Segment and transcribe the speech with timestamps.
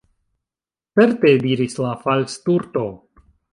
[1.01, 2.89] "Certe," diris la Falsturto.